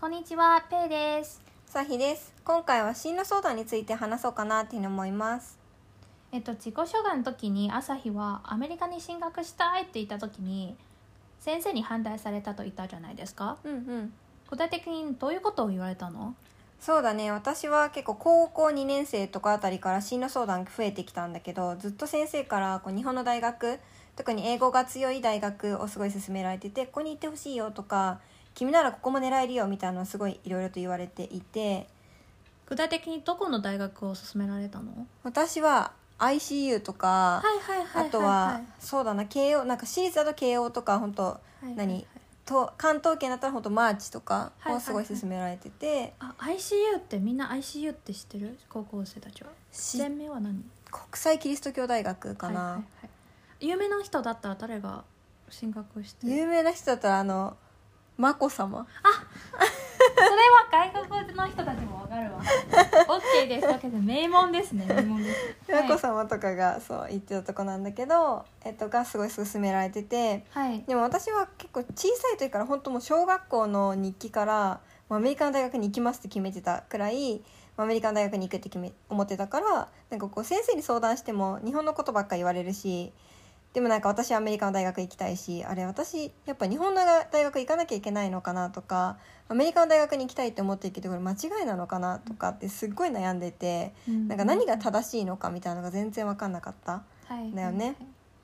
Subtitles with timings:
[0.00, 1.42] こんにちは、ペイです。
[1.66, 2.32] さひです。
[2.42, 5.58] 今回は進路相談について話そうかなっていうに思います。
[6.32, 10.74] えっと、自己紹介の時に朝日はアメリカに進学したいって言った時に
[11.38, 13.58] 先生に反対されたと言ったじゃないですか。
[13.62, 14.12] うんうん。
[14.48, 16.34] 具体的にどういうことを言われたの？
[16.80, 17.30] そうだね。
[17.30, 23.78] 私は結構高校2年生とかあたりから進路相談増えてきたんだけどずっと先生からこう日本の大学
[24.16, 28.20] 特に英語が強い大学をすごい勧められててここに行ってほしいよとか
[28.54, 31.86] 君ならここも狙えるよみたいなのをすごいいろいろと言われていて。
[32.66, 35.04] 具体的にどこの大学を勧められたの？
[35.24, 42.06] 私は ICU とか、はいはいはいあとはそうだな慶応なんか私立だと慶応とか本当はいはい何？
[42.46, 48.56] と関東圏だったら本当マーチとかはいはいをすごい勧められてて、あ ICU ってみんな ICU って知ってる？
[48.68, 49.50] 高校生たちは。
[49.72, 50.62] し全名は何？
[50.92, 52.82] 国際キリスト教大学かな、はいはいは
[53.62, 53.68] い。
[53.68, 55.02] 有名な人だったら誰が
[55.48, 56.28] 進学して？
[56.28, 57.56] る有名な人だったらあの
[58.20, 62.40] 眞子さまそれは外国の人たちもわかるわ。
[63.42, 63.66] OK です。
[63.66, 64.02] OK です。
[64.02, 64.84] 名門ですね。
[64.86, 65.72] 名門です。
[65.72, 70.44] 眞子さまとかがそう言ってたとこなんだけど、えっと、がすごい勧められてて。
[70.50, 70.82] はい。
[70.86, 77.42] でも私は結構小さい時から本当もう小学校の日記からアメリカの大学に行きますって決めてたくらい
[77.76, 83.12] アメリカの大学に行くって決め思ってたからなんかこう先生に相談しても日本のことばっか言われるし
[83.72, 89.18] でもなんか私はアメリカの大学行きたいしあれ私やっぱ日本の大学行かなきゃいけないのかなとか
[89.48, 97.04] アメリカの大学に行きたいって思ってるけどこれ間違いなのかなとかってすっごい悩んでてなんか何が正しいのかみたいなのが全然分かんなかった。
[97.26, 97.52] はい。
[97.54, 97.94] だよね。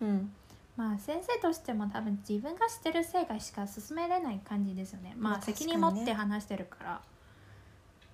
[0.00, 0.32] うん。
[0.76, 5.14] まあ先生としても多分自分が知ってる世界しか進めれない感じですよね。
[5.16, 7.00] まあ責任持って話してるから、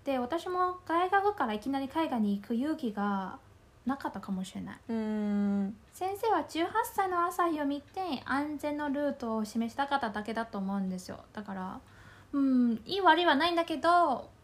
[0.05, 3.39] で私も大学からいきなり海外に行く勇気が
[3.87, 4.77] なかったかもしれない。
[4.89, 5.77] うーん。
[5.93, 11.19] 先生は18歳の朝日を見て安全のルートを示したかっただけだと思うんですよ。
[11.33, 11.81] だから
[12.33, 13.89] うんいい悪いはないんだけど、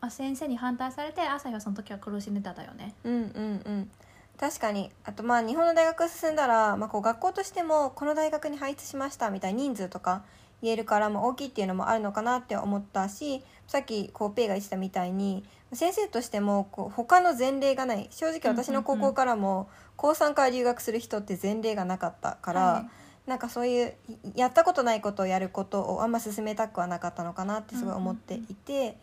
[0.00, 2.94] まあ、先生に反対されて朝日はその時は苦しんでただよね。
[3.04, 3.22] うんうん
[3.64, 3.90] うん。
[4.38, 4.90] 確かに。
[5.04, 10.22] あとまあ日本の大学進んだら、まあ、こう学校としてもこの大学に配置しましたみたいな人数とか
[10.62, 18.08] 言えるから、まあ、大きいっていうのもあるのかなって思ったしさっきこうペイが言ってたみたいに先生としてもこう他の前例がない。
[18.10, 22.80] 正直私の高校からも高3から留学する人って前例がなかったから、は
[23.26, 23.30] い。
[23.30, 23.94] なんかそういう
[24.34, 28.96] やったことないことをやることをあんま進めたくはなかったのかなってすごい思っていて。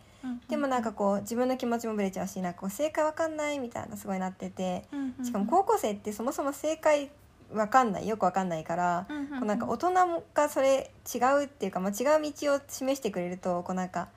[0.48, 4.82] でもなんかこう自分の気持ちもぶれちゃうしなんかこう正解わかんないみたいなすごいなってて
[5.22, 7.10] しかも高校生ってそもそも正解
[7.52, 8.08] わかんない。
[8.08, 9.92] よくわかんないから、こうなんか大人
[10.34, 14.08] がそれ違うっていうか、まあ、違う道を示してくれるとこうなんか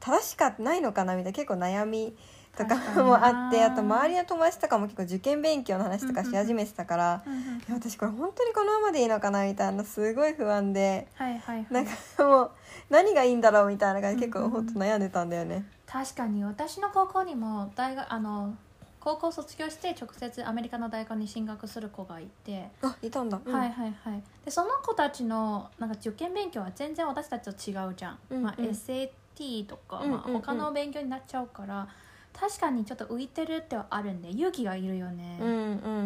[0.00, 2.14] 正しかないのかなみたいな結構悩み
[2.56, 7.22] とかもあってなあと周りの友達とかも結構受験勉強の話とかし始めてたから、
[7.68, 11.06] 私これ本当にこのままでいいのかなみたいなすごい不安で。
[11.14, 11.66] はいはいはい。
[11.70, 12.50] なんかもう
[12.88, 15.64] 何がいいんだろうみたいな感じで結構本当悩んでたんだよね。
[15.86, 18.56] 確かに私の高校にも大学あの
[19.00, 23.40] 高校卒業して直接アメリカの大学に進学する子がいて、あいたんだ。
[23.44, 23.52] うん。
[23.52, 24.22] はいはいはい。
[24.44, 28.70] でその子たちのなんか受験勉強は全然私たちと違うじゃん、まあ、うんうん。
[28.70, 29.12] SAT とか、うんう
[29.44, 31.88] んうんまあ、他の勉強になっちゃうから
[32.32, 35.52] 確かにちょっと浮いてるってはあるんで勇気がいるよね、うんう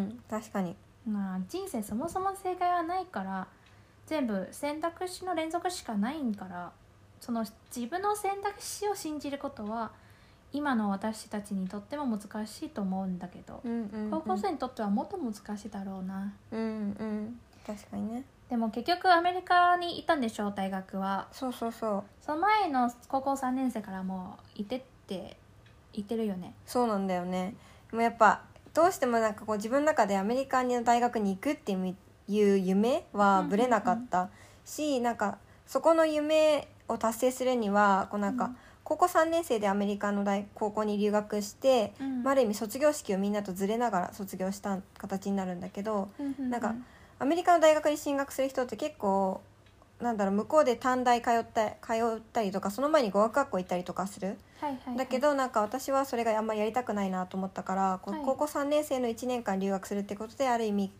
[0.03, 0.23] ん。
[0.29, 0.77] 確かに。
[1.09, 3.49] まあ、人生そもそも正解はないから
[4.07, 6.73] 全部選択肢の連続しかないんから
[7.21, 9.93] その自分の選択肢を信じることは
[10.53, 13.63] 今の私たちにとっても難しいと思うんだけど、
[14.11, 16.33] 高校生にとってはもっと難しいだろうな。
[16.51, 17.41] うんうん。
[17.65, 18.25] 確かにね。
[18.51, 21.29] でも結局アメリカに行ったんでしょ大学は。
[21.31, 22.05] そうそうそう。
[22.21, 25.37] その前の高校3年生からもう行ってって
[25.93, 26.53] 行ってるよね。
[26.67, 27.55] そうなんだよね。
[27.93, 28.43] でもやっぱ
[28.75, 34.31] どうしてもなんかこう自分の中でアメリカの大学に行くっていう夢はぶれなかった。
[34.65, 38.57] し、なんかそこの夢を達成するにはこうなんか、うん。
[38.83, 42.25] 高校3年生でアメリカの大高校に留学して、うん。
[42.25, 46.09] まあある意味卒業式をみんなとずれながら卒業した形になるんだけど、
[46.41, 46.75] なんか
[47.21, 49.43] アメリカの大学に進学する人って結構
[50.01, 54.97] なんだろう向こうで短大通った通ったりとかその前に語学学校行ったりとかする、はいはいはい。
[54.97, 58.23] だけどなんか私はそれがあんまりやりたくないなと思ったから、はい。
[58.25, 60.91] 高校3年生の1年間留学するってことである意味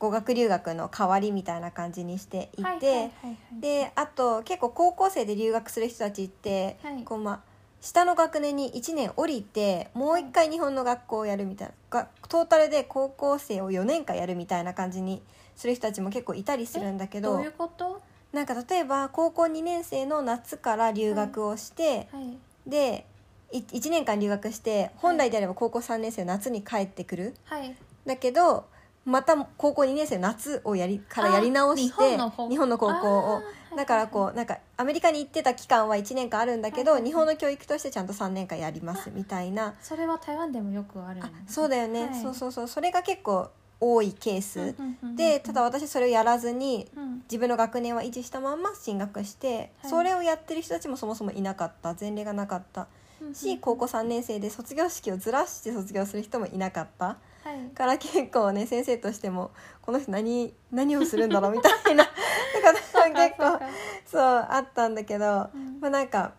[0.00, 3.60] 語学留学の代わりみたいな感じにしていて、はいはいはいはい。
[3.60, 7.04] であと結構高校生で留学する人たちって、はい。
[7.04, 7.49] こうまあ
[7.80, 15.22] 下の学年に1年降りてもう一回日本の学校をやるみたいながトータルで高校生を4年間やるみたいな感じに
[15.56, 18.00] する人たちも結構いたりするんだけどどういうこと？
[18.32, 22.38] なんか例えば高校2年生の夏から留学をして、はい。
[22.66, 23.06] で
[23.50, 27.34] い1年間留学して本来であれば高校3年生の夏に帰ってくる。
[27.44, 27.74] はい。
[28.06, 28.66] だけど
[29.04, 33.42] また高校2年生の夏をやりからやり直してあ日本の高校を
[33.76, 37.10] だからこうなんかアメリカに行ってた期間は1年間あるんだけど、はいはいはい。
[37.10, 39.74] 日本の教育としてちゃんと3年間やりますみたいな。
[39.82, 42.68] それは台湾でもよくあるあそうだよね、そうそうそう。
[42.68, 43.50] それが結構
[43.80, 44.74] 多いケース、
[45.16, 47.10] でただ私それをやらずにうん。
[47.30, 49.90] 自分の学年は維持したまんま進学して、はい。
[49.90, 51.94] それをやってる人たちもそもそもいなかった。
[51.98, 52.88] 前例がなかった
[53.32, 57.06] し、高校3年生で卒業式をずらして卒業する人もいなかった。
[57.06, 57.16] は
[57.54, 57.74] い。
[57.74, 59.52] から結構ね先生としても
[59.82, 62.04] この人何何をするんだろうみたいな。
[62.04, 63.58] だから結構
[64.06, 65.78] そうあったんだけど、うん。
[65.80, 66.32] まあなんか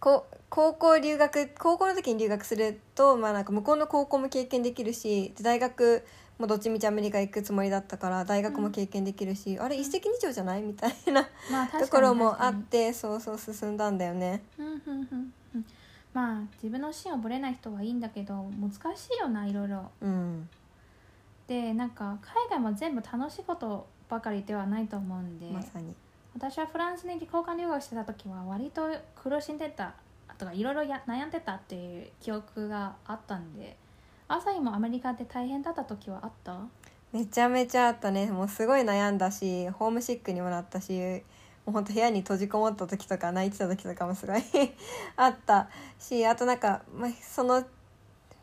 [0.00, 6.04] こ高校留学高校の時に留学すると、まあ、なんか向こうの高校も経験できるし大学
[6.38, 10.62] もどっちみちアメリカ行くつもりだったから大学も経験できるし、あれ一石二鳥じゃない？
[10.62, 14.42] みたいなまあところもあってそうそう進んだんだよね。
[14.58, 15.66] にうんうんうんうん。
[16.12, 19.90] まあ自分の芯をぶれない人はいいんだけど難しいよないろいろ。
[20.02, 20.48] うん。
[21.48, 25.94] でなんか海外も全部楽しいことばかりではないと思うんで、まさに。
[26.34, 28.82] 私はフランスに交換留学してた時は割と
[29.14, 29.94] 苦しんでた
[30.36, 33.74] とかいろいろや悩んでたっていう記憶があったんで
[34.28, 36.58] 朝日もアメリカで大変だった時はあった？
[37.12, 38.26] めちゃめちゃあったね。
[38.30, 40.92] もうすごい悩んだしホームシックにもなったし
[41.64, 44.42] もうほんと部屋に閉じこもった時とか泣いてた時とかもすごい
[45.16, 45.68] あった
[45.98, 47.64] しあとなんか、まあ、その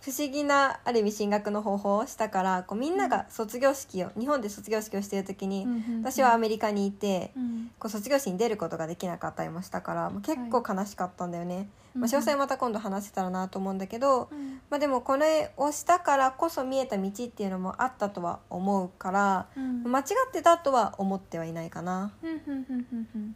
[0.03, 5.65] 不思議なある意味進学の方法をしたからこうみんなが卒業式を、日本で卒業式をしてる時に、
[6.01, 7.71] 私はアメリカにいて、うん。
[7.79, 14.59] こう卒業式に出ることができなかったりもしたからもう結構悲しかったんだよね、まあ、詳細はまた今度話せたらなと思うんだけど、うん。
[14.69, 19.83] まあ、でもこれをしたからこそ見えた道っていうのもあったとは思うからうん。
[19.83, 22.11] 間違ってたとは思ってはいないかな。
[22.21, 23.35] うんうんうんうんうん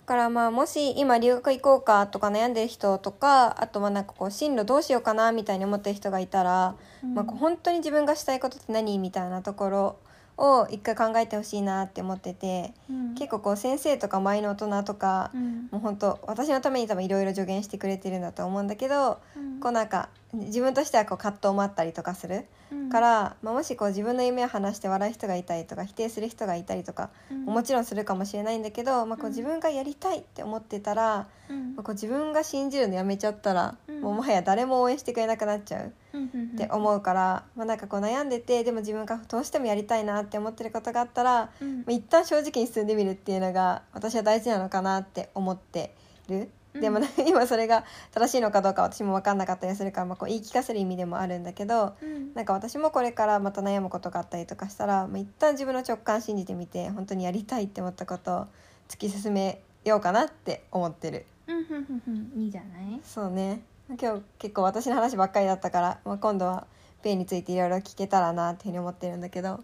[0.11, 7.15] からまあもし今留学行こうかとか悩んでる人とかあとはなんかこう進路どうしようかなみたいに思ってる人がいたら、うん。
[7.15, 9.95] まあ、本当に自分がしたいことって何みたいなところ
[10.37, 13.15] を一回考えてほしいなって思っててうん。
[13.15, 15.67] 結構こう先生とか周りの大人とかうん。
[15.71, 19.59] もう本当私のために多分いろいろ助言してくれてるんだと思うんだけどうん。
[19.59, 22.89] こうなんか自分としてはこう葛藤もあったりとかするうん。
[22.89, 27.45] から、まあ、もしこう自分の夢を話して笑う人がいたりとか否定する人がいたりとかうん。
[27.45, 29.31] もちろんするかもしれないんだけど、まあ、こううん。
[29.31, 31.75] 自分がやりたいって思ってたら、うん。
[31.75, 35.93] まあこう自分が信じるのやめちゃったら、うんもうもはや誰も応援してくれなくなっちゃう。
[36.17, 41.77] って思うから、まあ、なんかこう悩んでてでも自分がどうしてもやりたいなって思ってることがあったら、うん。
[41.79, 45.93] まあ、一旦正直に進んでみるっていうのが私は大事なのかなって思って
[46.29, 46.49] る。
[46.73, 52.33] でも、ね 今それが正しいのかどうか私も分かんなかったりするから、まあ、こう言い聞かせる意味でもあるんだけどうん。
[52.33, 58.45] なんか私もこれからまた悩むことがあったりとかしたら、まあ、一旦自分の直感信じてみて本当にやりたいって思ったことを
[58.87, 61.25] 突き進めようかなって思ってる。
[61.47, 61.65] うんうん
[62.07, 62.41] うんうん。
[62.43, 63.01] いいじゃない？
[63.03, 63.61] そうね
[63.99, 66.67] 今日結構私の話ばっかりだったから、まあ、今度は
[67.03, 69.59] ペンについていろいろ聞けたらなっていうふうに思ってるんだけど。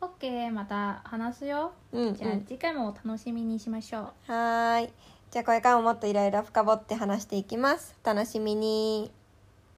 [0.00, 1.72] オッケーまた話すよ。
[1.92, 4.32] うん、うん、じゃあ次回もお楽しみにしましょう。
[4.32, 4.92] はーい。
[5.30, 7.96] じゃあこれからももっといろいろ深掘って話していきます。
[8.04, 9.10] お楽しみに